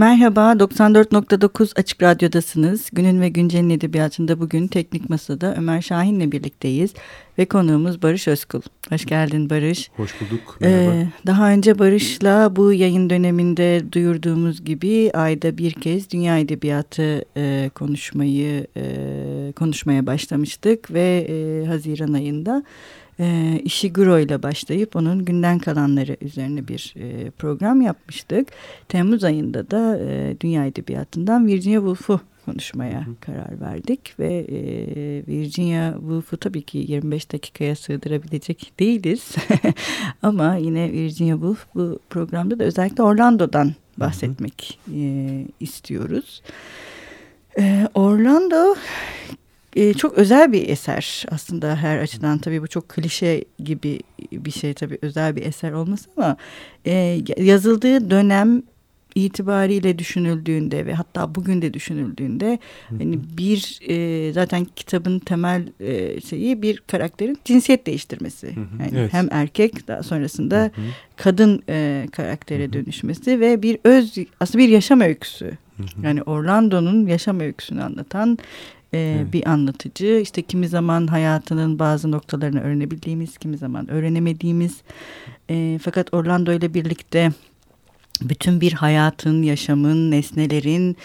[0.00, 2.90] Merhaba, 94.9 Açık Radyo'dasınız.
[2.92, 6.94] Günün ve Güncel'in edebiyatında bugün Teknik Masa'da Ömer Şahin'le birlikteyiz.
[7.38, 8.60] Ve konuğumuz Barış Özkul.
[8.90, 9.90] Hoş geldin Barış.
[9.96, 10.56] Hoş bulduk.
[10.60, 10.94] Merhaba.
[10.94, 17.70] Ee, daha önce Barış'la bu yayın döneminde duyurduğumuz gibi ayda bir kez Dünya Edebiyatı e,
[17.74, 20.92] konuşmayı e, konuşmaya başlamıştık.
[20.92, 22.62] Ve e, Haziran ayında
[23.20, 28.48] e, Ishiguro ile başlayıp onun günden kalanları üzerine bir e, program yapmıştık.
[28.88, 33.10] Temmuz ayında da e, Dünya Edebiyatı'ndan Virginia Woolf'u konuşmaya Hı.
[33.20, 34.56] karar verdik ve e,
[35.26, 39.34] Virginia Woolf'u tabii ki 25 dakikaya sığdırabilecek değiliz
[40.22, 46.42] ama yine Virginia Woolf bu programda da özellikle Orlando'dan bahsetmek e, istiyoruz.
[47.58, 48.74] E, Orlando
[49.76, 54.00] e, çok özel bir eser aslında her açıdan tabii bu çok klişe gibi
[54.32, 56.36] bir şey tabii özel bir eser olması ama
[56.86, 58.62] e, yazıldığı dönem
[59.14, 66.62] itibariyle düşünüldüğünde ve hatta bugün de düşünüldüğünde hani bir e, zaten kitabın temel e, şeyi
[66.62, 68.46] bir karakterin cinsiyet değiştirmesi.
[68.46, 68.82] Hı hı.
[68.82, 69.12] Yani evet.
[69.12, 70.86] hem erkek daha sonrasında hı hı.
[71.16, 72.72] kadın e, karaktere hı hı.
[72.72, 75.46] dönüşmesi ve bir öz aslında bir yaşam öyküsü.
[75.76, 76.06] Hı hı.
[76.06, 78.38] Yani Orlando'nun yaşam öyküsünü anlatan
[78.92, 79.32] e, evet.
[79.32, 80.20] bir anlatıcı.
[80.22, 84.76] İşte kimi zaman hayatının bazı noktalarını öğrenebildiğimiz, kimi zaman öğrenemediğimiz.
[85.50, 87.32] E, fakat Orlando ile birlikte
[88.22, 90.96] bütün bir hayatın, yaşamın, nesnelerin,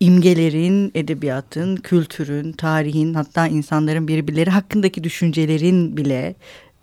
[0.00, 6.34] imgelerin, edebiyatın, kültürün, tarihin hatta insanların birbirleri hakkındaki düşüncelerin bile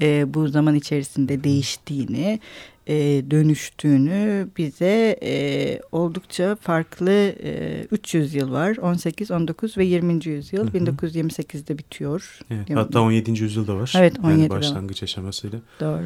[0.02, 2.40] e, bu zaman içerisinde değiştiğini
[2.88, 2.96] e,
[3.32, 7.12] dönüştüğünü bize e, oldukça farklı
[7.44, 8.78] e, 300 yıl var.
[8.78, 10.26] 18, 19 ve 20.
[10.26, 10.74] yüzyıl.
[10.74, 10.84] Hı hı.
[10.84, 12.40] 1928'de bitiyor.
[12.52, 13.44] Evet, hatta 17.
[13.44, 13.94] yüzyılda var.
[13.98, 14.40] Evet 17.
[14.40, 15.60] Yani başlangıç aşamasıyla.
[15.80, 16.04] Doğru.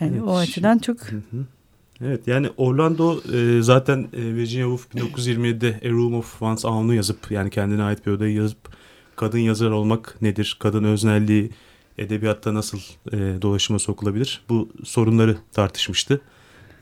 [0.00, 1.00] Yani evet, o açıdan çok...
[1.00, 1.44] Hı hı.
[2.00, 7.30] Evet yani Orlando e, zaten e, Virginia Woolf 1927'de A Room of One's Own'u yazıp
[7.30, 8.58] yani kendine ait bir odayı yazıp
[9.16, 11.50] kadın yazar olmak nedir, kadın öznelliği,
[11.98, 12.78] edebiyatta nasıl
[13.12, 14.44] e, dolaşıma sokulabilir?
[14.48, 16.20] Bu sorunları tartışmıştı.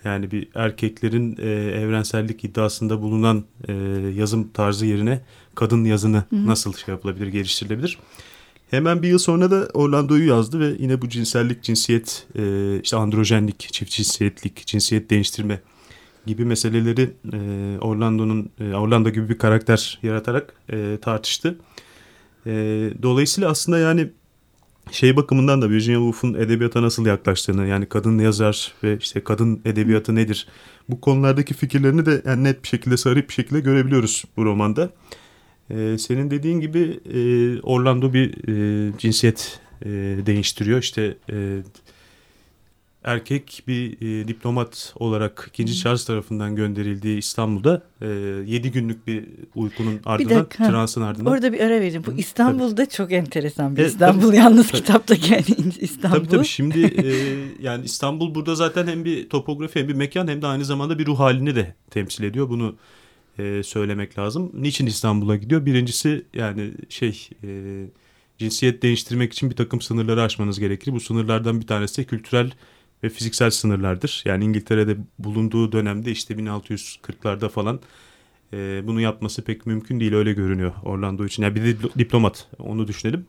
[0.05, 1.51] Yani bir erkeklerin e,
[1.81, 3.73] evrensellik iddiasında bulunan e,
[4.17, 5.21] yazım tarzı yerine
[5.55, 6.47] kadın yazını hı hı.
[6.47, 7.99] nasıl şey yapılabilir, geliştirilebilir?
[8.71, 13.59] Hemen bir yıl sonra da Orlando'yu yazdı ve yine bu cinsellik, cinsiyet, e, işte androjenlik,
[13.59, 15.61] çift cinsiyetlik, cinsiyet değiştirme
[16.27, 17.39] gibi meseleleri e,
[17.81, 21.59] Orlando'nun e, Orlando gibi bir karakter yaratarak e, tartıştı.
[22.47, 22.53] E,
[23.03, 24.11] dolayısıyla aslında yani
[24.91, 30.15] şey bakımından da Virginia Woolf'un edebiyata nasıl yaklaştığını yani kadın yazar ve işte kadın edebiyatı
[30.15, 30.47] nedir?
[30.89, 34.91] Bu konulardaki fikirlerini de yani net bir şekilde sarıp bir şekilde görebiliyoruz bu romanda.
[35.71, 37.21] Ee, senin dediğin gibi e,
[37.61, 39.89] Orlando bir e, cinsiyet e,
[40.27, 40.79] değiştiriyor.
[40.79, 41.59] İşte e,
[43.05, 45.75] erkek bir e, diplomat olarak 2.
[45.75, 49.25] Charles tarafından gönderildiği İstanbul'da e, 7 günlük bir
[49.55, 51.33] uykunun ardından, bir transın ardından.
[51.33, 52.05] Orada bir ara vereceğim.
[52.07, 52.89] Bu İstanbul'da tabii.
[52.89, 54.27] çok enteresan bir İstanbul.
[54.27, 54.81] Tabii, yalnız tabii.
[54.81, 55.45] kitaptaki yani
[55.81, 56.17] İstanbul.
[56.17, 57.15] Tabii tabii şimdi e,
[57.63, 61.07] yani İstanbul burada zaten hem bir topografi hem bir mekan hem de aynı zamanda bir
[61.07, 62.49] ruh halini de temsil ediyor.
[62.49, 62.77] Bunu
[63.39, 64.51] e, söylemek lazım.
[64.55, 65.67] Niçin İstanbul'a gidiyor?
[65.67, 67.29] Birincisi yani şey...
[67.45, 67.49] E,
[68.39, 70.93] cinsiyet değiştirmek için bir takım sınırları aşmanız gerekir.
[70.93, 72.51] Bu sınırlardan bir tanesi de kültürel
[73.03, 74.23] ve fiziksel sınırlardır.
[74.27, 77.81] Yani İngiltere'de bulunduğu dönemde işte 1640'larda falan
[78.53, 81.43] e, bunu yapması pek mümkün değil öyle görünüyor Orlando için.
[81.43, 83.27] Yani bir de diplomat onu düşünelim.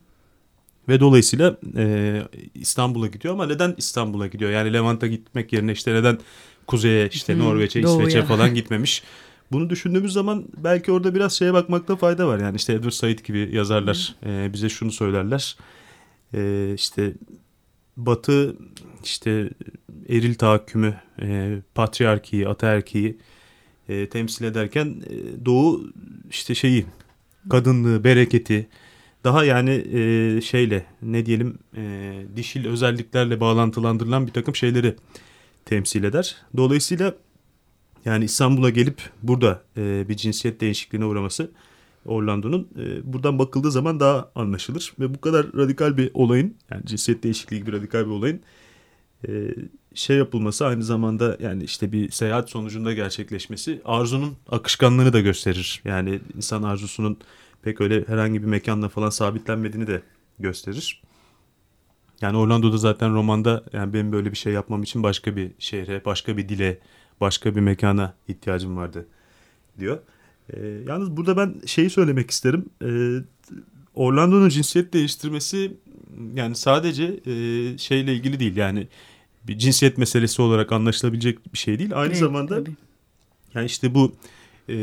[0.88, 2.22] Ve dolayısıyla e,
[2.54, 4.50] İstanbul'a gidiyor ama neden İstanbul'a gidiyor?
[4.50, 6.18] Yani Levant'a gitmek yerine işte neden
[6.66, 9.02] kuzeye işte Norveç'e, İsveç'e falan gitmemiş?
[9.52, 12.38] Bunu düşündüğümüz zaman belki orada biraz şeye bakmakta fayda var.
[12.38, 15.56] Yani işte Edward Said gibi yazarlar e, bize şunu söylerler.
[16.34, 17.12] E, işte
[17.96, 18.56] Batı
[19.04, 19.50] işte
[20.08, 23.18] eril tahakkümü, e, patriarkiyi, ataerkiyi
[23.88, 25.90] e, temsil ederken e, Doğu
[26.30, 26.86] işte şeyi
[27.50, 28.68] kadınlığı, bereketi
[29.24, 34.96] daha yani e, şeyle ne diyelim e, dişil özelliklerle bağlantılandırılan bir takım şeyleri
[35.64, 36.36] temsil eder.
[36.56, 37.14] Dolayısıyla
[38.04, 41.50] yani İstanbul'a gelip burada e, bir cinsiyet değişikliğine uğraması
[42.04, 44.92] Orlando'nun e, buradan bakıldığı zaman daha anlaşılır.
[45.00, 48.40] Ve bu kadar radikal bir olayın yani cinsiyet değişikliği gibi radikal bir olayın
[49.28, 49.54] e,
[49.94, 55.82] şey yapılması aynı zamanda yani işte bir seyahat sonucunda gerçekleşmesi arzunun akışkanlığını da gösterir.
[55.84, 57.18] Yani insan arzusunun
[57.62, 60.02] pek öyle herhangi bir mekanla falan sabitlenmediğini de
[60.38, 61.02] gösterir.
[62.20, 66.36] Yani Orlando'da zaten romanda yani benim böyle bir şey yapmam için başka bir şehre, başka
[66.36, 66.78] bir dile,
[67.20, 69.06] başka bir mekana ihtiyacım vardı
[69.78, 69.98] diyor.
[70.52, 72.66] E, yalnız burada ben şeyi söylemek isterim.
[72.82, 72.88] E,
[73.94, 75.72] Orlando'nun cinsiyet değiştirmesi
[76.34, 77.32] yani sadece e,
[77.78, 78.56] şeyle ilgili değil.
[78.56, 78.88] Yani
[79.48, 81.90] bir cinsiyet meselesi olarak anlaşılabilecek bir şey değil.
[81.94, 82.76] Aynı evet, zamanda tabii.
[83.54, 84.14] yani işte bu
[84.68, 84.74] e,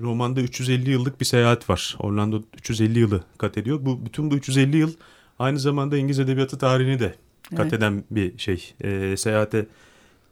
[0.00, 1.96] romanda 350 yıllık bir seyahat var.
[1.98, 3.78] Orlando 350 yılı kat ediyor.
[3.82, 4.92] Bu bütün bu 350 yıl
[5.38, 7.14] aynı zamanda İngiliz edebiyatı tarihini de
[7.50, 7.72] kat evet.
[7.72, 8.74] eden bir şey.
[8.80, 9.66] E, seyahate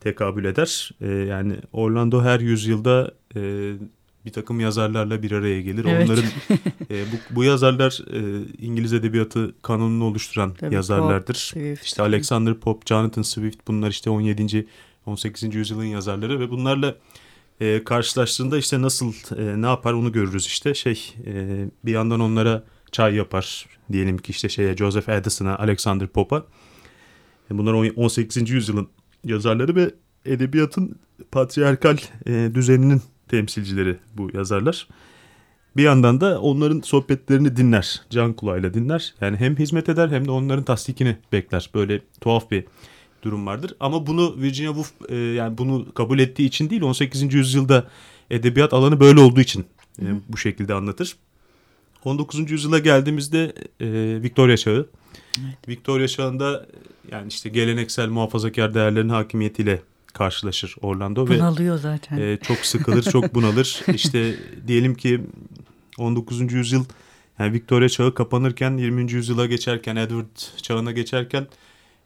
[0.00, 0.90] tekabül eder.
[1.00, 3.72] E, yani Orlando her yüzyılda e,
[4.26, 5.84] bir takım yazarlarla bir araya gelir.
[5.84, 6.10] Evet.
[6.10, 6.24] Onların
[6.90, 11.26] e, bu, bu yazarlar e, İngiliz edebiyatı kanonunu oluşturan Tabii, yazarlardır.
[11.26, 11.84] Pop, Swift.
[11.84, 14.66] İşte Alexander Pope, Jonathan Swift bunlar işte 17.
[15.06, 15.54] 18.
[15.54, 16.94] yüzyılın yazarları ve bunlarla
[17.60, 22.64] e, karşılaştığında işte nasıl e, ne yapar onu görürüz işte şey e, bir yandan onlara
[22.92, 26.44] çay yapar diyelim ki işte şeye Joseph Addison'a Alexander Pope'a
[27.50, 28.50] e, bunlar 18.
[28.50, 28.88] yüzyılın
[29.24, 29.90] yazarları ve
[30.26, 30.98] edebiyatın
[31.30, 31.96] patriarkal
[32.26, 34.88] e, düzeninin temsilcileri bu yazarlar.
[35.76, 39.14] Bir yandan da onların sohbetlerini dinler, can kulağıyla dinler.
[39.20, 41.70] Yani hem hizmet eder hem de onların tasdikini bekler.
[41.74, 42.64] Böyle tuhaf bir
[43.22, 43.74] durum vardır.
[43.80, 47.34] Ama bunu Virginia Woolf e, yani bunu kabul ettiği için değil 18.
[47.34, 47.86] yüzyılda
[48.30, 49.64] edebiyat alanı böyle olduğu için
[50.02, 51.16] e, bu şekilde anlatır.
[52.04, 52.50] 19.
[52.50, 53.88] yüzyıla geldiğimizde e,
[54.22, 54.88] Victoria çağı.
[55.40, 55.68] Evet.
[55.68, 56.66] Victoria çağında
[57.12, 62.18] yani işte geleneksel muhafazakar değerlerin hakimiyetiyle karşılaşır Orlando Bunalıyor ve zaten.
[62.18, 63.82] E, çok sıkılır, çok bunalır.
[63.94, 64.34] İşte
[64.66, 65.20] diyelim ki
[65.98, 66.52] 19.
[66.52, 66.84] yüzyıl
[67.38, 69.12] yani Victoria çağı kapanırken 20.
[69.12, 71.46] yüzyıla geçerken Edward çağına geçerken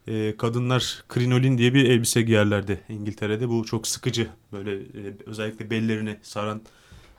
[0.09, 3.49] e, kadınlar krinolin diye bir elbise giyerlerdi İngiltere'de.
[3.49, 6.61] Bu çok sıkıcı böyle e, özellikle bellerini saran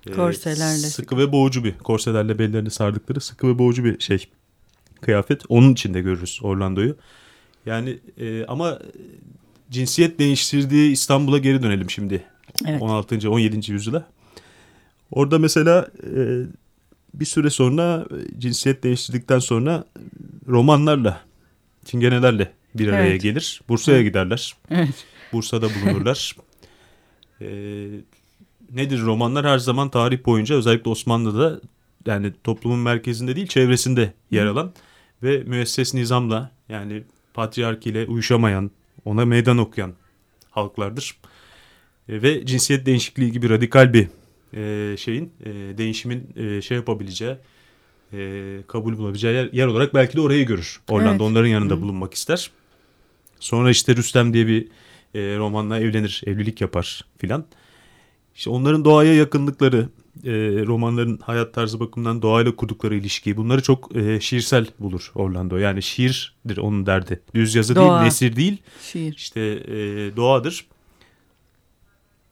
[0.08, 4.28] e, korselerle sıkı ve boğucu bir korselerle bellerini sardıkları sıkı ve boğucu bir şey
[5.02, 5.42] kıyafet.
[5.50, 6.96] Onun içinde görürüz Orlando'yu.
[7.66, 8.80] Yani e, ama
[9.72, 12.24] cinsiyet değiştirdiği İstanbul'a geri dönelim şimdi.
[12.66, 12.82] Evet.
[12.82, 13.30] 16.
[13.30, 13.72] 17.
[13.72, 14.08] yüzyıla.
[15.12, 16.42] Orada mesela e,
[17.14, 18.06] bir süre sonra
[18.38, 19.84] cinsiyet değiştirdikten sonra
[20.48, 21.22] romanlarla,
[21.86, 23.22] çingenelerle bir araya evet.
[23.22, 23.62] gelir.
[23.70, 24.56] Bursa'ya giderler.
[24.70, 25.06] Evet.
[25.34, 26.36] Bursa'da bulunurlar.
[27.42, 27.48] e,
[28.74, 31.62] nedir romanlar her zaman tarih boyunca özellikle Osmanlı'da
[32.06, 34.72] yani toplumun merkezinde değil çevresinde yer alan
[35.24, 37.04] ve müesses nizamla yani
[37.34, 38.72] patriark ile uyuşamayan
[39.08, 39.94] ona meydan okuyan
[40.52, 41.18] halklardır.
[42.10, 44.08] E, ve cinsiyet değişikliği gibi radikal bir
[44.54, 47.36] e, şeyin e, değişimin e, şey yapabileceği
[48.14, 50.80] e, kabul bulabileceği yer, yer olarak belki de orayı görür.
[50.90, 51.22] Orlando evet.
[51.22, 51.82] onların yanında Hı.
[51.82, 52.52] bulunmak ister.
[53.40, 54.68] Sonra işte Rüstem diye bir
[55.16, 57.46] e, romanla evlenir, evlilik yapar filan.
[58.36, 59.90] İşte onların doğaya yakınlıkları,
[60.24, 65.58] e, romanların hayat tarzı bakımından doğayla kurdukları ilişkiyi bunları çok e, şiirsel bulur Orlando.
[65.58, 67.22] Yani şiirdir onun derdi.
[67.36, 67.96] Düz yazı Doğa.
[67.96, 68.58] değil, nesir değil.
[68.84, 69.16] Şiir.
[69.16, 69.76] İşte e,
[70.16, 70.66] doğadır.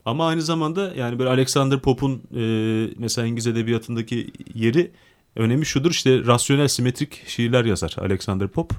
[0.05, 2.43] Ama aynı zamanda yani böyle Alexander Pope'un e,
[2.97, 4.91] mesela İngiliz edebiyatındaki yeri
[5.35, 8.75] önemi şudur işte rasyonel simetrik şiirler yazar Alexander Pope.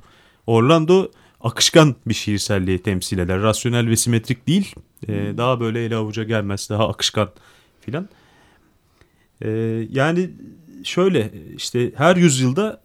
[0.46, 1.08] Orlando
[1.40, 3.42] akışkan bir şiirselliği temsil eder.
[3.42, 4.74] Rasyonel ve simetrik değil.
[5.08, 6.70] E, daha böyle ele avuca gelmez.
[6.70, 7.30] Daha akışkan
[7.80, 8.08] filan.
[9.42, 9.50] E,
[9.90, 10.30] yani
[10.84, 12.80] şöyle işte her yüzyılda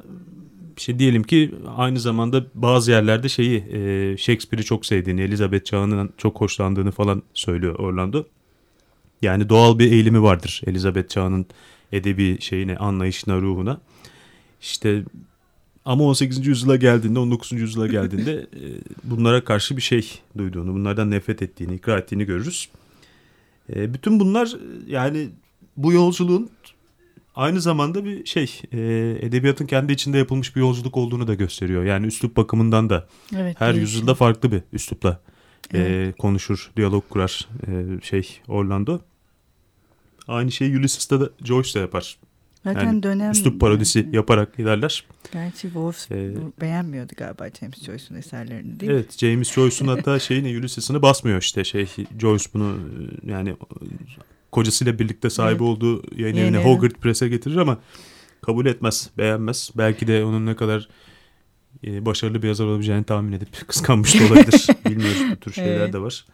[0.78, 6.42] işte diyelim ki aynı zamanda bazı yerlerde şeyi e, Shakespeare'i çok sevdiğini, Elizabeth çağının çok
[6.42, 8.24] hoşlandığını falan söylüyor Orlando.
[9.22, 11.46] Yani doğal bir eğilimi vardır Elizabeth çağının
[11.92, 13.82] edebi şeyine, anlayışına, ruhuna.
[14.62, 15.04] İşte
[15.86, 16.48] ama 18.
[16.48, 17.52] yüzyıla geldiğinde, 19.
[17.52, 18.66] yüzyıla geldiğinde e,
[19.04, 22.70] bunlara karşı bir şey duyduğunu, bunlardan nefret ettiğini, ikrar ettiğini görürüz.
[23.76, 24.56] E, bütün bunlar
[24.88, 25.30] yani
[25.78, 26.50] bu yolculuğun
[27.36, 28.80] aynı zamanda bir şey, e,
[29.22, 31.84] edebiyatın kendi içinde yapılmış bir yolculuk olduğunu da gösteriyor.
[31.84, 33.82] Yani üslup bakımından da evet, her değişim.
[33.82, 35.20] yüzyılda farklı bir üslupla
[35.74, 36.18] evet.
[36.18, 37.48] konuşur, diyalog kurar
[38.04, 39.00] şey Orlando.
[40.28, 42.18] Aynı şeyi Ulysses'ta da Joyce de yapar.
[42.64, 43.32] Zaten yani dönem...
[43.32, 44.16] Üslup parodisi yani.
[44.16, 45.06] yaparak ilerler.
[45.34, 46.32] Gerçi Wolf ee,
[46.62, 49.06] beğenmiyordu galiba James Joyce'un eserlerini değil evet, mi?
[49.10, 51.88] Evet James Joyce'un hatta şeyini Ulysses'ını basmıyor işte şey
[52.20, 52.78] Joyce bunu
[53.26, 53.56] yani
[54.52, 55.62] kocasıyla birlikte sahibi evet.
[55.62, 57.78] olduğu yayın evine Hogarth Press'e getirir ama
[58.42, 59.72] kabul etmez, beğenmez.
[59.78, 60.88] Belki de onun ne kadar
[61.84, 64.68] e, başarılı bir yazar olabileceğini tahmin edip kıskanmış da olabilir.
[64.86, 65.94] Bilmiyoruz bu tür şeyler evet.
[65.94, 66.26] de var.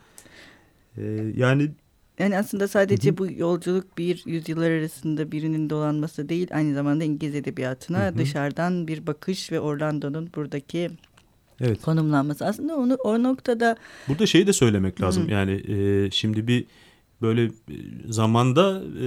[0.98, 1.04] E,
[1.36, 1.72] yani
[2.20, 3.18] yani aslında sadece hı hı.
[3.18, 8.18] bu yolculuk bir yüzyıllar arasında birinin dolanması değil aynı zamanda İngiliz edebiyatına hı hı.
[8.18, 10.90] dışarıdan bir bakış ve Orlando'nun buradaki
[11.62, 11.82] evet.
[11.82, 12.46] konumlanması.
[12.46, 15.28] Aslında onu o noktada burada şeyi de söylemek lazım.
[15.28, 15.32] Hı.
[15.32, 16.66] Yani e, şimdi bir
[17.22, 17.52] böyle e,
[18.10, 19.06] zamanda e,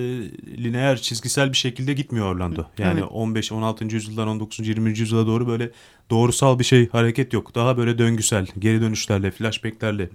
[0.65, 2.65] lineer çizgisel bir şekilde gitmiyor Orlando.
[2.79, 3.11] Yani evet.
[3.11, 3.85] 15 16.
[3.85, 4.69] yüzyıldan 19.
[4.69, 4.99] 20.
[4.99, 5.71] yüzyıla doğru böyle
[6.11, 7.55] doğrusal bir şey hareket yok.
[7.55, 10.11] Daha böyle döngüsel, geri dönüşlerle, flashbacklerle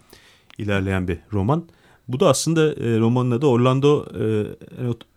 [0.58, 1.66] ilerleyen bir roman.
[2.08, 4.46] Bu da aslında e, romanın adı Orlando e,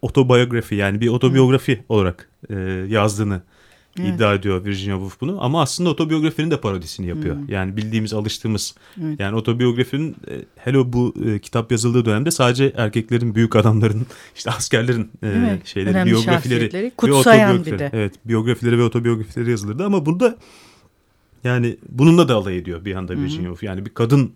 [0.02, 1.82] otobiyografi yani bir otobiyografi Hı.
[1.88, 2.54] olarak e,
[2.88, 3.42] yazdığını
[4.00, 4.14] Evet.
[4.14, 7.36] iddia ediyor Virginia Woolf bunu ama aslında otobiyografinin de parodisini yapıyor.
[7.36, 7.48] Hmm.
[7.48, 9.20] Yani bildiğimiz alıştığımız evet.
[9.20, 15.10] yani otobiyografinin e, hele bu e, kitap yazıldığı dönemde sadece erkeklerin büyük adamların işte askerlerin
[15.22, 17.90] e, şeyleri Önemli biyografileri kutsayan bir de.
[17.92, 20.36] Evet biyografileri ve otobiyografileri yazılırdı ama burada
[21.44, 23.62] yani bununla da alay ediyor bir anda Virginia Woolf.
[23.62, 24.32] Yani bir kadın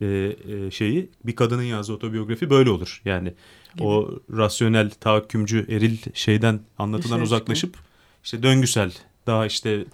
[0.00, 3.02] e, e, şeyi bir kadının yazdığı otobiyografi böyle olur.
[3.04, 3.34] Yani
[3.74, 3.86] Gibi.
[3.86, 7.91] o rasyonel, tahakkümcü, eril şeyden Dışarı uzaklaşıp çıkıyor.
[8.24, 8.92] İşte döngüsel,
[9.26, 9.84] daha işte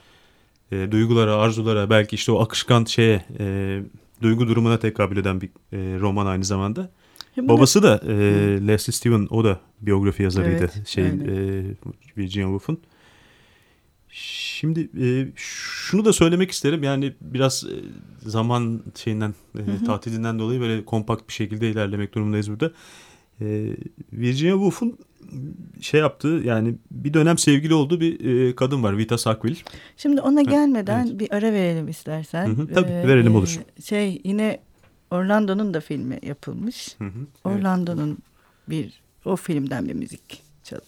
[0.73, 3.81] e, duygulara, arzulara, belki işte o akışkan şeye, e,
[4.23, 6.91] duygu durumuna tekabül eden bir e, roman aynı zamanda.
[7.35, 8.15] Hem Babası da e,
[8.67, 11.65] Leslie Steven, o da biyografi yazarıydı evet, şeyin e,
[12.17, 12.81] Virginia Woolf'un.
[14.11, 17.75] Şimdi e, şunu da söylemek isterim yani biraz e,
[18.29, 19.85] zaman şeyinden e, hı hı.
[19.85, 22.73] tatilinden dolayı böyle kompakt bir şekilde ilerlemek durumundayız burada.
[23.41, 23.77] E,
[24.13, 24.99] Virginia Woolf'un
[25.81, 29.57] şey yaptığı yani bir dönem sevgili olduğu bir e, kadın var Vita Sackville.
[29.97, 31.21] Şimdi ona gelmeden evet.
[31.21, 32.47] bir ara verelim istersen.
[32.47, 33.59] Hı hı, tabii ee, verelim olur.
[33.85, 34.61] Şey yine
[35.11, 36.97] Orlando'nun da filmi yapılmış.
[36.99, 38.19] Hı hı, Orlando'nun evet.
[38.69, 40.87] bir o filmden bir müzik çalalım.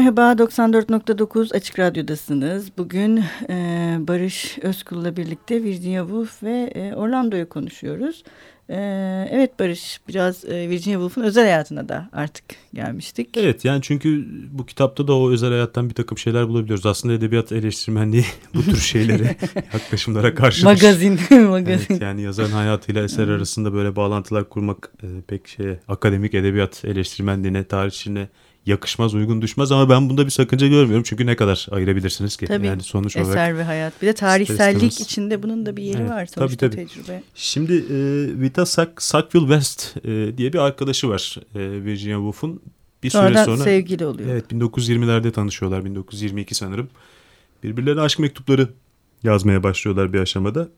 [0.00, 2.78] Merhaba 94.9 Açık Radyo'dasınız.
[2.78, 8.24] Bugün e, Barış Özkul'la birlikte Virginia Woolf ve e, Orlando'yu konuşuyoruz.
[8.68, 8.76] E,
[9.30, 13.36] evet Barış biraz e, Virginia Woolf'un özel hayatına da artık gelmiştik.
[13.36, 16.86] Evet yani çünkü bu kitapta da o özel hayattan bir takım şeyler bulabiliyoruz.
[16.86, 19.36] Aslında edebiyat eleştirmenliği bu tür şeylere
[19.72, 20.64] yaklaşımlara karşı.
[20.64, 21.20] Magazin.
[21.30, 21.86] magazin.
[21.90, 27.64] Evet, yani yazarın hayatıyla eser arasında böyle bağlantılar kurmak e, pek şey akademik edebiyat eleştirmenliğine,
[27.64, 28.28] tarihçine
[28.66, 31.02] yakışmaz, uygun düşmez ama ben bunda bir sakınca görmüyorum.
[31.06, 32.46] Çünkü ne kadar ayırabilirsiniz ki?
[32.46, 33.56] Tabii, yani sonuç eser olarak.
[33.56, 34.02] ve hayat.
[34.02, 36.86] Bir de tarihsellik içinde bunun da bir yeri evet, var sonuçta tabii, tabii.
[36.86, 37.22] tecrübe.
[37.34, 37.96] Şimdi e,
[38.40, 42.60] Vita Sack, Sackville West e, diye bir arkadaşı var e, Virginia Woolf'un.
[43.02, 44.28] Bir Sonradan süre sonra sevgili oluyor.
[44.30, 46.88] Evet 1920'lerde tanışıyorlar 1922 sanırım.
[47.62, 48.68] Birbirlerine aşk mektupları
[49.22, 50.68] yazmaya başlıyorlar bir aşamada.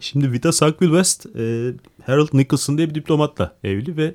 [0.00, 1.72] Şimdi Vita Sackville West e,
[2.06, 4.14] Harold Nicholson diye bir diplomatla evli ve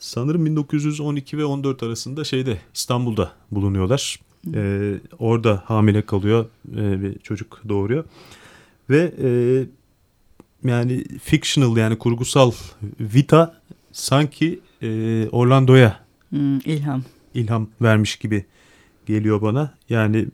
[0.00, 4.20] sanırım 1912 ve 14 arasında şeyde İstanbul'da bulunuyorlar.
[4.54, 8.04] E, orada hamile kalıyor e, bir çocuk doğuruyor.
[8.90, 9.30] Ve e,
[10.68, 12.52] yani fictional yani kurgusal
[13.00, 13.60] Vita
[13.92, 17.04] sanki e, Orlando'ya hmm, ilham
[17.34, 18.44] ilham vermiş gibi
[19.06, 19.74] geliyor bana.
[19.88, 20.26] Yani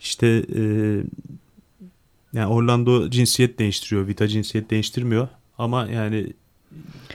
[0.00, 0.26] işte
[0.56, 0.62] e,
[2.32, 5.28] yani Orlando cinsiyet değiştiriyor, Vita cinsiyet değiştirmiyor
[5.58, 6.32] ama yani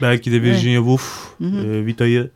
[0.01, 0.99] belki de Virginia evet.
[0.99, 2.31] Woolf e, Vita'yı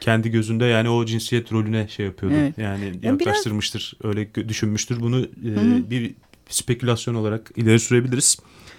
[0.00, 2.36] kendi gözünde yani o cinsiyet rolüne şey yapıyordu.
[2.38, 2.58] Evet.
[2.58, 4.10] Yani yaklaştırmıştır, biraz...
[4.10, 5.00] öyle düşünmüştür.
[5.00, 6.14] Bunu e, bir
[6.48, 8.38] spekülasyon olarak ileri sürebiliriz.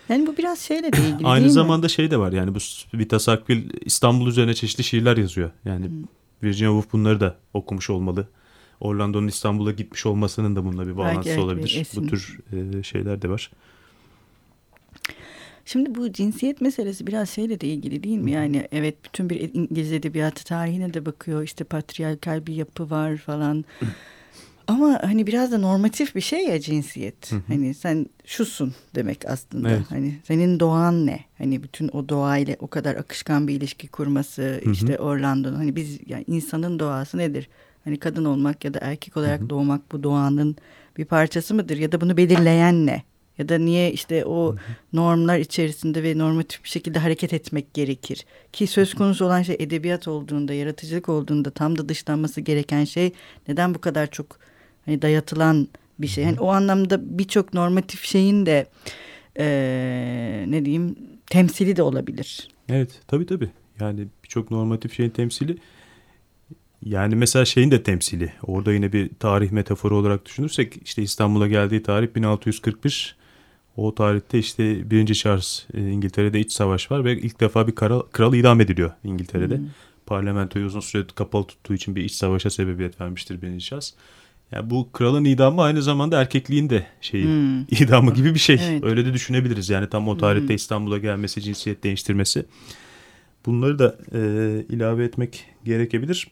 [0.10, 1.92] Yani bu biraz şeyle de ilgili Aynı zamanda mi?
[1.92, 2.60] şey de var yani bu
[2.94, 5.52] Vita Sackville İstanbul üzerine çeşitli şiirler yazıyor.
[5.66, 6.04] Yani hmm.
[6.44, 8.28] Virginia Woolf bunları da okumuş olmalı.
[8.80, 11.88] Orlando'nun İstanbul'a gitmiş olmasının da bununla bir bağlantısı evet, olabilir.
[11.96, 13.52] Bu tür e, şeyler de var.
[15.68, 18.32] Şimdi bu cinsiyet meselesi biraz şeyle de ilgili değil mi?
[18.32, 21.44] Yani evet bütün bir İngiliz edebiyatı tarihine de bakıyor.
[21.44, 23.66] İşte patriarkal bir yapı var falan.
[24.68, 27.32] Ama hani biraz da normatif bir şey ya cinsiyet.
[27.48, 29.70] Hani sen şusun demek aslında.
[29.70, 29.82] Evet.
[29.90, 31.20] Hani senin doğan ne?
[31.38, 34.62] Hani bütün o doğayla o kadar akışkan bir ilişki kurması.
[34.72, 37.50] işte Orlando'nun hani biz yani insanın doğası nedir?
[37.84, 40.56] Hani kadın olmak ya da erkek olarak doğmak bu doğanın
[40.98, 41.78] bir parçası mıdır?
[41.78, 43.04] Ya da bunu belirleyen ne?
[43.38, 44.56] Ya da niye işte o
[44.94, 48.26] normlar içerisinde ve normatif bir şekilde hareket etmek gerekir?
[48.54, 53.12] Ki söz konusu olan şey edebiyat olduğunda, yaratıcılık olduğunda tam da dışlanması gereken şey
[53.48, 54.40] neden bu kadar çok
[54.86, 55.68] hani dayatılan
[56.00, 56.24] bir şey?
[56.24, 58.68] Yani o anlamda birçok normatif şeyin de
[59.40, 60.96] e, ne diyeyim
[61.30, 62.48] temsili de olabilir.
[62.70, 63.50] Evet tabii tabii.
[63.80, 65.58] Yani birçok normatif şeyin temsili
[66.86, 68.34] yani mesela şeyin de temsili.
[68.44, 73.17] Orada yine bir tarih metaforu olarak düşünürsek işte İstanbul'a geldiği tarih 1641
[73.78, 78.02] o tarihte işte birinci Charles e, İngiltere'de iç savaş var ve ilk defa bir kral,
[78.02, 79.58] kral idam ediliyor İngiltere'de.
[79.58, 79.66] Hmm.
[80.06, 83.94] Parlamentoyu uzun süre kapalı tuttuğu için bir iç savaşa sebebiyet vermiştir birinci Charles.
[84.52, 87.62] Yani bu kralın idamı aynı zamanda erkekliğin de şeyi hmm.
[87.72, 88.60] idamı gibi bir şey.
[88.64, 88.84] Evet.
[88.84, 89.70] Öyle de düşünebiliriz.
[89.70, 90.56] Yani tam o tarihte hmm.
[90.56, 92.46] İstanbul'a gelmesi, cinsiyet değiştirmesi.
[93.46, 94.20] Bunları da e,
[94.70, 96.28] ilave etmek gerekebilir.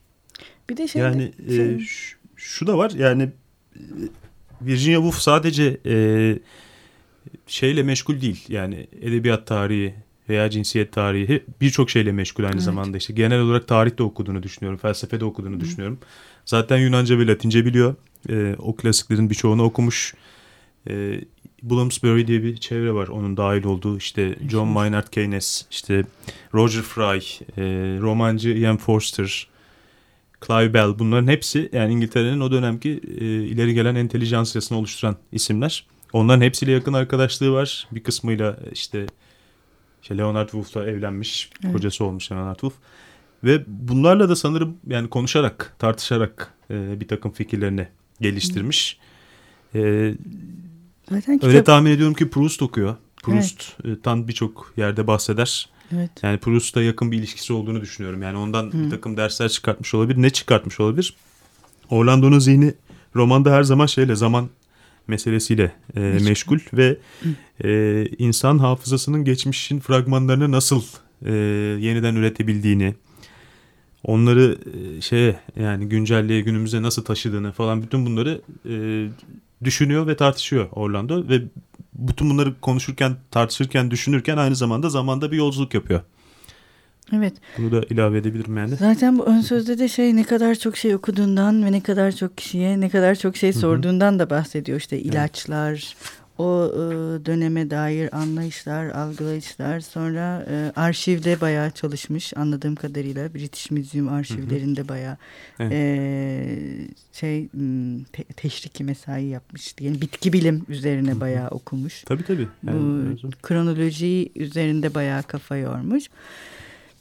[0.70, 2.92] Bir de şey yani e, şu, şu da var.
[2.92, 3.24] Yani
[3.76, 3.80] e,
[4.62, 5.94] Virginia Woolf sadece e,
[7.48, 8.46] şeyle meşgul değil.
[8.48, 9.96] Yani edebiyat tarihi
[10.30, 12.64] veya cinsiyet tarihi birçok şeyle meşgul aynı evet.
[12.64, 13.14] zamanda işte.
[13.14, 14.80] Genel olarak tarihte okuduğunu düşünüyorum.
[14.80, 15.60] Felsefede okuduğunu Hı.
[15.60, 16.00] düşünüyorum.
[16.46, 17.96] Zaten Yunanca ve Latince biliyor.
[18.30, 20.14] Ee, o klasiklerin birçoğunu okumuş.
[20.90, 21.22] Ee,
[21.64, 26.04] Bloomsbury diye bir çevre var onun dahil olduğu işte John Maynard Keynes, işte
[26.54, 27.18] Roger Fry,
[27.58, 27.64] e,
[28.02, 29.48] romancı Ian Forster,
[30.48, 35.86] Clive Bell bunların hepsi yani İngiltere'nin o dönemki e, ileri gelen entelijansiyasını oluşturan isimler.
[36.16, 37.88] Onların hepsiyle yakın arkadaşlığı var.
[37.92, 39.06] Bir kısmıyla işte,
[40.02, 41.50] işte Leonard Woolf'la evlenmiş.
[41.64, 41.74] Evet.
[41.74, 42.74] Kocası olmuş Leonard Woolf.
[43.44, 47.88] Ve bunlarla da sanırım yani konuşarak, tartışarak e, bir takım fikirlerini
[48.22, 49.00] geliştirmiş.
[49.76, 50.14] E,
[51.10, 51.50] Zaten kitap...
[51.50, 52.96] Öyle tahmin ediyorum ki Proust okuyor.
[53.24, 54.28] Proust'tan evet.
[54.28, 55.70] birçok yerde bahseder.
[55.92, 56.12] Evet.
[56.24, 58.22] Yani Proust'a yakın bir ilişkisi olduğunu düşünüyorum.
[58.22, 58.74] Yani ondan Hı.
[58.74, 60.22] bir takım dersler çıkartmış olabilir.
[60.22, 61.16] Ne çıkartmış olabilir?
[61.90, 62.74] Orlando'nun zihni
[63.16, 64.50] romanda her zaman şeyle zaman
[65.08, 66.98] meselesiyle e, meşgul ve
[67.64, 70.84] e, insan hafızasının geçmişin fragmanlarını nasıl
[71.26, 71.34] e,
[71.82, 72.96] yeniden üretebildiğini,
[74.04, 74.58] onları
[74.98, 78.76] e, şeye yani güncelliğe günümüze nasıl taşıdığını falan bütün bunları e,
[79.64, 81.42] düşünüyor ve tartışıyor Orlando ve
[81.94, 86.02] bütün bunları konuşurken, tartışırken, düşünürken aynı zamanda zamanda bir yolculuk yapıyor.
[87.14, 87.34] Evet.
[87.58, 88.76] Bunu da ilave edebilirim yani.
[88.76, 92.38] Zaten bu ön sözde de şey ne kadar çok şey okuduğundan ve ne kadar çok
[92.38, 94.80] kişiye ne kadar çok şey sorduğundan da bahsediyor.
[94.80, 95.96] İşte ilaçlar,
[96.38, 96.80] o e,
[97.26, 104.88] döneme dair anlayışlar, algılayışlar sonra e, arşivde bayağı çalışmış anladığım kadarıyla British Museum arşivlerinde hı
[104.88, 105.18] bayağı
[105.60, 105.72] evet.
[105.72, 107.48] e, şey
[108.12, 112.04] te, teşriki mesai yapmış diyelim bitki bilim üzerine bayağı okumuş.
[112.04, 112.48] Tabii tabii.
[112.68, 116.10] Yani, Bu kronoloji üzerinde bayağı kafa yormuş.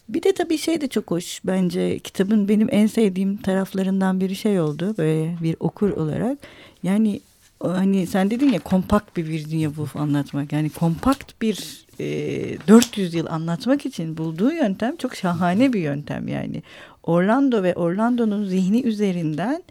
[0.08, 4.60] Bir de tabii şey de çok hoş bence kitabın benim en sevdiğim taraflarından biri şey
[4.60, 6.38] oldu böyle bir okur olarak
[6.82, 7.20] yani
[7.60, 12.04] hani sen dedin ya kompakt bir Virginia Woolf anlatmak yani kompakt bir e,
[12.68, 16.62] 400 yıl anlatmak için bulduğu yöntem çok şahane bir yöntem yani
[17.02, 19.62] Orlando ve Orlando'nun zihni üzerinden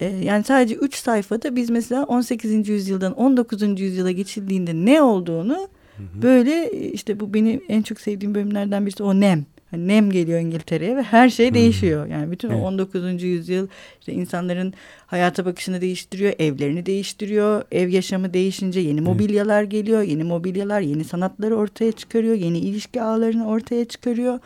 [0.00, 2.68] e, yani sadece 3 sayfada biz mesela 18.
[2.68, 3.80] yüzyıldan 19.
[3.80, 5.68] yüzyıla geçildiğinde ne olduğunu
[6.22, 10.96] böyle işte bu benim en çok sevdiğim bölümlerden birisi o nem Hani nem geliyor İngiltere'ye
[10.96, 12.06] ve her şey değişiyor.
[12.06, 12.62] Yani bütün evet.
[12.62, 13.22] 19.
[13.22, 13.68] yüzyıl
[14.00, 14.74] işte insanların
[15.06, 17.62] hayata bakışını değiştiriyor, evlerini değiştiriyor.
[17.72, 20.02] Ev yaşamı değişince yeni mobilyalar geliyor.
[20.02, 22.34] Yeni mobilyalar yeni sanatları ortaya çıkarıyor.
[22.34, 24.38] Yeni ilişki ağlarını ortaya çıkarıyor.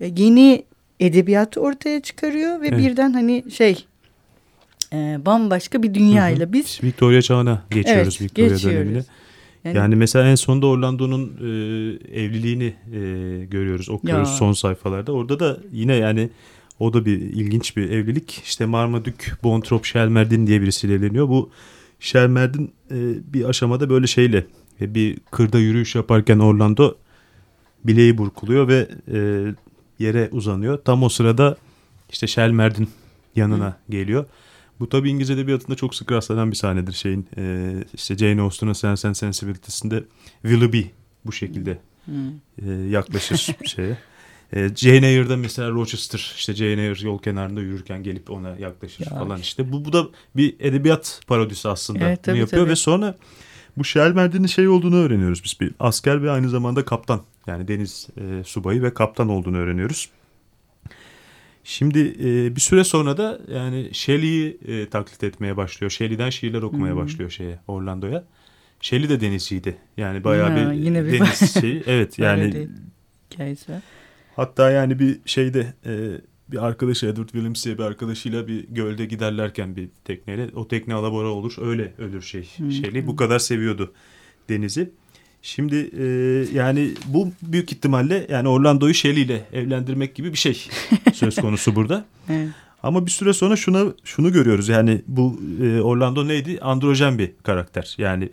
[0.00, 0.64] E, yeni
[1.00, 2.78] edebiyatı ortaya çıkarıyor ve evet.
[2.78, 3.84] birden hani şey
[4.92, 8.80] e, bambaşka bir dünyayla biz Victoria çağına geçiyoruz evet, Victoria geçiyoruz.
[8.80, 9.04] dönemine.
[9.64, 11.46] Yani, yani mesela en sonunda Orlando'nun e,
[12.20, 13.00] evliliğini e,
[13.44, 14.34] görüyoruz, okuyoruz ya.
[14.34, 15.12] son sayfalarda.
[15.12, 16.30] Orada da yine yani
[16.78, 18.42] o da bir ilginç bir evlilik.
[18.44, 21.28] İşte Marmaduke Bontrop Şelmerdin diye birisiyle evleniyor.
[21.28, 21.50] Bu
[22.00, 22.96] Şelmerdin e,
[23.32, 24.46] bir aşamada böyle şeyle
[24.80, 26.94] e, bir kırda yürüyüş yaparken Orlando
[27.84, 29.44] bileği burkuluyor ve e,
[29.98, 30.78] yere uzanıyor.
[30.84, 31.56] Tam o sırada
[32.10, 32.88] işte Şelmerdin
[33.36, 33.92] yanına Hı.
[33.92, 34.26] geliyor.
[34.80, 37.28] Bu tabii İngiliz edebiyatında çok sık rastlanan bir sahnedir şeyin.
[37.36, 40.04] E, işte Jane Austen'ın Sense and Sensibility'sinde
[40.42, 40.82] Willoughby
[41.24, 41.78] bu şekilde
[42.62, 43.98] e, yaklaşır şeye.
[44.52, 49.18] E, Jane Eyre'da mesela Rochester işte Jane Eyre yol kenarında yürürken gelip ona yaklaşır ya.
[49.18, 49.72] falan işte.
[49.72, 52.70] Bu, bu da bir edebiyat parodisi aslında evet, tabii, yapıyor tabii.
[52.70, 53.14] ve sonra
[53.76, 55.60] bu Shelmer'din şey olduğunu öğreniyoruz biz.
[55.60, 60.08] Bir asker ve aynı zamanda kaptan yani deniz e, subayı ve kaptan olduğunu öğreniyoruz.
[61.68, 65.90] Şimdi e, bir süre sonra da yani Shelley'i e, taklit etmeye başlıyor.
[65.90, 67.00] Shelley'den şiirler okumaya hmm.
[67.00, 68.24] başlıyor şeye Orlando'ya.
[68.80, 69.76] Shelley de denizciydi.
[69.96, 71.82] Yani bayağı ha, bir, yine bir deniz şeyi.
[71.86, 72.68] Evet yani.
[73.32, 73.72] Hikayesi.
[74.36, 75.92] Hatta yani bir şeyde e,
[76.52, 81.28] bir arkadaşı Edward Williams diye bir arkadaşıyla bir gölde giderlerken bir tekneyle o tekne alabora
[81.28, 82.72] olur öyle ölür şey hmm.
[82.72, 83.06] Shelley.
[83.06, 83.92] Bu kadar seviyordu
[84.48, 84.90] denizi.
[85.42, 86.04] Şimdi e,
[86.54, 90.68] yani bu büyük ihtimalle yani Orlando'yu Shelley ile evlendirmek gibi bir şey
[91.12, 92.04] söz konusu burada.
[92.28, 92.48] evet.
[92.82, 96.58] Ama bir süre sonra şuna şunu görüyoruz yani bu e, Orlando neydi?
[96.60, 97.94] Androjen bir karakter.
[97.98, 98.28] Yani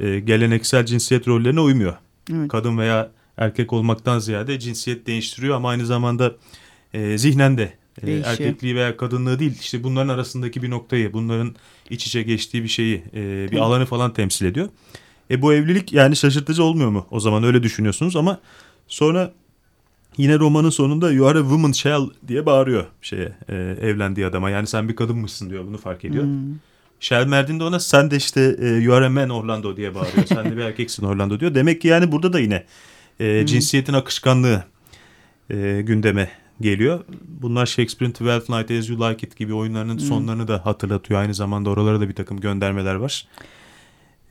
[0.00, 1.94] e, geleneksel cinsiyet rollerine uymuyor.
[2.32, 2.48] Evet.
[2.48, 6.36] Kadın veya erkek olmaktan ziyade cinsiyet değiştiriyor ama aynı zamanda
[6.94, 7.72] e, zihnen de
[8.06, 11.54] e, erkekliği veya kadınlığı değil işte bunların arasındaki bir noktayı, bunların
[11.90, 14.68] iç içe geçtiği bir şeyi, e, bir alanı falan temsil ediyor.
[15.30, 17.06] E bu evlilik yani şaşırtıcı olmuyor mu?
[17.10, 18.38] O zaman öyle düşünüyorsunuz ama
[18.88, 19.32] sonra
[20.16, 24.50] yine romanın sonunda you are a woman shall diye bağırıyor şeye e, evlendiği adama.
[24.50, 26.24] Yani sen bir kadınmışsın diyor bunu fark ediyor.
[26.24, 26.54] Hmm.
[27.00, 30.26] Shell Merdin de ona sen de işte e, you are a man Orlando diye bağırıyor.
[30.26, 31.54] sen de bir erkeksin Orlando diyor.
[31.54, 32.64] Demek ki yani burada da yine
[33.20, 33.46] e, hmm.
[33.46, 34.64] cinsiyetin akışkanlığı
[35.50, 36.30] e, gündeme
[36.60, 37.00] geliyor.
[37.40, 40.06] Bunlar Shakespeare'in Twelfth Night As You Like It gibi oyunlarının hmm.
[40.06, 41.20] sonlarını da hatırlatıyor.
[41.20, 43.26] Aynı zamanda oralara da bir takım göndermeler var.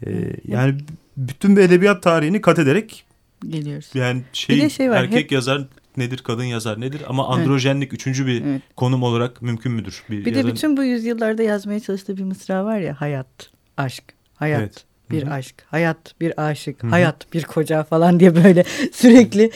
[0.07, 0.75] Ee, yani
[1.17, 3.05] bütün bir edebiyat tarihini kat ederek
[3.47, 3.89] geliyoruz.
[3.93, 5.31] Yani şey, şey var, erkek hep...
[5.31, 7.93] yazar nedir, kadın yazar nedir ama androjenlik evet.
[7.93, 8.61] üçüncü bir evet.
[8.75, 10.03] konum olarak mümkün müdür?
[10.09, 10.47] Bir, bir yazarın...
[10.47, 13.27] de bütün bu yüzyıllarda yazmaya çalıştığı bir mısra var ya hayat,
[13.77, 14.03] aşk,
[14.35, 14.61] hayat.
[14.61, 16.91] Evet bir aşk, hayat bir aşık, Hı-hı.
[16.91, 19.51] hayat bir koca falan diye böyle sürekli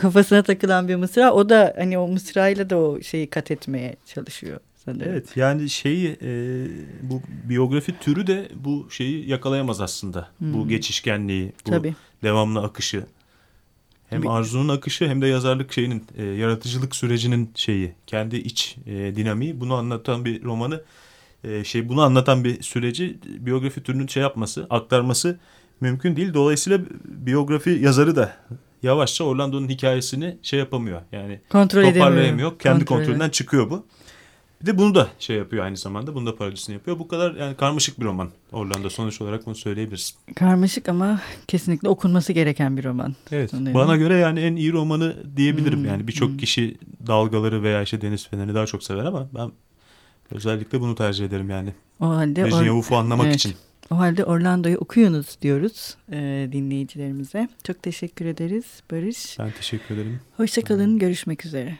[0.00, 1.32] kafasına takılan bir mısra.
[1.32, 5.08] O da hani o mısrayla da o şeyi kat etmeye çalışıyor sanırım.
[5.10, 6.30] Evet yani şeyi e,
[7.02, 10.28] bu biyografi türü de bu şeyi yakalayamaz aslında.
[10.38, 10.54] Hmm.
[10.54, 11.94] Bu geçişkenliği, bu Tabii.
[12.22, 13.06] devamlı akışı.
[14.10, 14.30] Hem Tabii.
[14.30, 19.74] arzunun akışı hem de yazarlık şeyinin e, yaratıcılık sürecinin şeyi kendi iç e, dinamiği bunu
[19.74, 20.82] anlatan bir romanı
[21.44, 25.38] e, şey bunu anlatan bir süreci biyografi türünün şey yapması aktarması
[25.80, 26.34] mümkün değil.
[26.34, 28.36] Dolayısıyla biyografi yazarı da
[28.82, 31.00] yavaşça Orlando'nun hikayesini şey yapamıyor.
[31.12, 32.58] Yani Kontrol toparlayamıyor.
[32.58, 33.86] Kendi Kontrol kontrolünden çıkıyor bu.
[34.60, 36.14] Bir de bunu da şey yapıyor aynı zamanda.
[36.14, 36.98] Bunu da parodisini yapıyor.
[36.98, 38.90] Bu kadar yani karmaşık bir roman Orlando.
[38.90, 40.14] Sonuç olarak bunu söyleyebiliriz.
[40.36, 43.14] Karmaşık ama kesinlikle okunması gereken bir roman.
[43.32, 43.50] Evet.
[43.50, 43.80] Sanıyorum.
[43.80, 45.78] Bana göre yani en iyi romanı diyebilirim.
[45.78, 46.36] Hmm, yani birçok hmm.
[46.36, 49.52] kişi dalgaları veya işte Deniz Feneri'ni daha çok sever ama ben
[50.30, 51.72] özellikle bunu tercih ederim yani.
[52.00, 53.36] O halde Woolf'u anlamak evet.
[53.36, 53.54] için.
[53.90, 57.48] O halde Orlando'yu okuyunuz diyoruz e, dinleyicilerimize.
[57.64, 59.38] Çok teşekkür ederiz Barış.
[59.38, 60.20] Ben teşekkür ederim.
[60.36, 60.98] Hoşçakalın.
[60.98, 61.78] Görüşmek üzere.